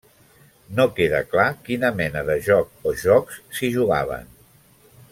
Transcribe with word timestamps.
No 0.79 0.85
queda 0.99 1.19
clar 1.33 1.45
quina 1.69 1.91
mena 2.01 2.25
de 2.31 2.39
joc 2.49 2.91
o 2.93 2.97
jocs 3.05 3.39
s'hi 3.59 3.71
jugaven. 3.79 4.37